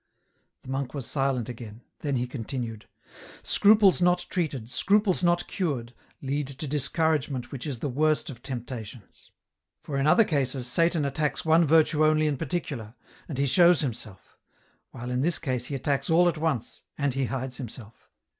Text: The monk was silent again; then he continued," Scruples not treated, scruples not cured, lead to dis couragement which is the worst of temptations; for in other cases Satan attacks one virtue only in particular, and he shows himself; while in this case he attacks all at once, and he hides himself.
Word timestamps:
The 0.63 0.69
monk 0.69 0.95
was 0.95 1.05
silent 1.05 1.47
again; 1.47 1.81
then 1.99 2.15
he 2.15 2.25
continued," 2.25 2.87
Scruples 3.43 4.01
not 4.01 4.25
treated, 4.31 4.67
scruples 4.67 5.21
not 5.21 5.45
cured, 5.45 5.93
lead 6.23 6.47
to 6.47 6.65
dis 6.67 6.89
couragement 6.89 7.51
which 7.51 7.67
is 7.67 7.81
the 7.81 7.87
worst 7.87 8.31
of 8.31 8.41
temptations; 8.41 9.29
for 9.83 9.97
in 9.99 10.07
other 10.07 10.23
cases 10.23 10.65
Satan 10.65 11.05
attacks 11.05 11.45
one 11.45 11.67
virtue 11.67 12.03
only 12.03 12.25
in 12.25 12.35
particular, 12.37 12.95
and 13.29 13.37
he 13.37 13.45
shows 13.45 13.81
himself; 13.81 14.39
while 14.89 15.11
in 15.11 15.21
this 15.21 15.37
case 15.37 15.65
he 15.67 15.75
attacks 15.75 16.09
all 16.09 16.27
at 16.27 16.35
once, 16.39 16.81
and 16.97 17.13
he 17.13 17.25
hides 17.25 17.57
himself. 17.57 18.09